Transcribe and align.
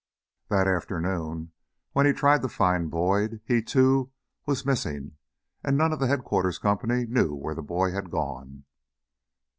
That 0.47 0.67
afternoon 0.67 1.51
when 1.91 2.07
he 2.07 2.11
tried 2.11 2.41
to 2.41 2.49
find 2.49 2.89
Boyd, 2.89 3.39
he, 3.45 3.61
too, 3.61 4.11
was 4.47 4.65
missing 4.65 5.17
and 5.63 5.77
none 5.77 5.93
of 5.93 5.99
the 5.99 6.07
headquarters 6.07 6.57
company 6.57 7.05
knew 7.05 7.35
where 7.35 7.53
the 7.53 7.61
boy 7.61 7.91
had 7.91 8.09
gone. 8.09 8.63